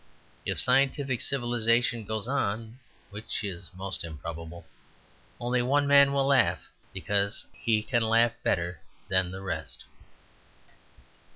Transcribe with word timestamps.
If 0.47 0.59
scientific 0.59 1.21
civilization 1.21 2.05
goes 2.05 2.27
on 2.27 2.79
(which 3.11 3.43
is 3.43 3.69
most 3.71 4.03
improbable) 4.03 4.65
only 5.39 5.61
one 5.61 5.85
man 5.85 6.11
will 6.11 6.25
laugh, 6.25 6.71
because 6.91 7.45
he 7.53 7.83
can 7.83 8.09
laugh 8.09 8.33
better 8.41 8.79
than 9.09 9.29
the 9.29 9.41
rest. 9.41 9.85